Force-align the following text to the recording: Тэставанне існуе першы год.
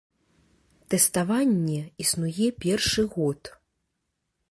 Тэставанне 0.93 1.77
існуе 2.07 2.47
першы 2.67 3.03
год. 3.17 3.41